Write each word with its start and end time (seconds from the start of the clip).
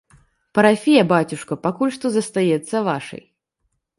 Парафія, 0.57 1.01
бацюшка, 1.11 1.57
пакуль 1.67 1.93
што 1.97 2.11
застаецца 2.15 2.81
вашай. 2.91 3.23